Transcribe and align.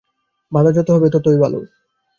বাধা 0.51 0.71
যত 0.71 0.87
হবে, 0.91 1.07
ততই 1.09 1.37
ভাল। 1.41 1.53